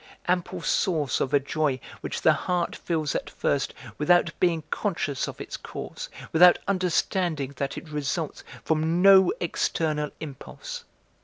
[0.27, 5.39] Ample source of a joy which the heart feels at first without being conscious of
[5.39, 10.85] its cause, without understanding that it results from no external impulse!